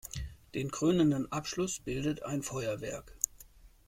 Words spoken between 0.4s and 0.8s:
Den